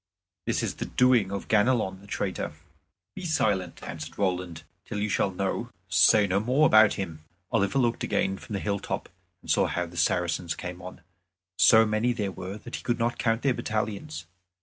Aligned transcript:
This 0.47 0.63
is 0.63 0.77
the 0.77 0.87
doing 0.87 1.31
of 1.31 1.47
Ganelon 1.47 2.01
the 2.01 2.07
traitor." 2.07 2.53
"Be 3.13 3.23
silent," 3.23 3.83
answered 3.83 4.17
Roland, 4.17 4.63
"till 4.83 4.97
you 4.99 5.09
shall 5.09 5.29
know; 5.29 5.69
say 5.89 6.25
no 6.25 6.39
more 6.39 6.65
about 6.65 6.95
him." 6.95 7.23
Oliver 7.51 7.77
looked 7.77 8.03
again 8.03 8.39
from 8.39 8.53
the 8.53 8.59
hilltop, 8.59 9.09
and 9.43 9.51
saw 9.51 9.67
how 9.67 9.85
the 9.85 9.97
Saracens 9.97 10.55
came 10.55 10.81
on. 10.81 11.01
So 11.59 11.85
many 11.85 12.13
there 12.13 12.31
were 12.31 12.57
that 12.57 12.77
he 12.77 12.81
could 12.83 12.97
not 12.97 13.19
count 13.19 13.43
their 13.43 13.53
battalions. 13.53 14.25